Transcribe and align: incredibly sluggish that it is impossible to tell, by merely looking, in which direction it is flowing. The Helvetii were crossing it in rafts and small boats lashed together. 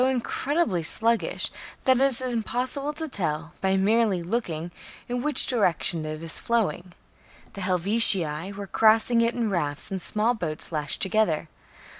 incredibly 0.07 0.81
sluggish 0.81 1.51
that 1.83 1.97
it 1.97 2.01
is 2.01 2.21
impossible 2.21 2.91
to 2.91 3.07
tell, 3.07 3.53
by 3.61 3.77
merely 3.77 4.23
looking, 4.23 4.71
in 5.07 5.21
which 5.21 5.45
direction 5.45 6.07
it 6.07 6.23
is 6.23 6.39
flowing. 6.39 6.93
The 7.53 7.61
Helvetii 7.61 8.51
were 8.53 8.65
crossing 8.65 9.21
it 9.21 9.35
in 9.35 9.51
rafts 9.51 9.91
and 9.91 10.01
small 10.01 10.33
boats 10.33 10.71
lashed 10.71 11.03
together. 11.03 11.49